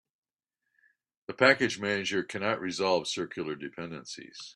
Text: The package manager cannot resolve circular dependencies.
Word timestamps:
The 1.27 1.35
package 1.35 1.79
manager 1.79 2.23
cannot 2.23 2.59
resolve 2.59 3.07
circular 3.07 3.55
dependencies. 3.55 4.49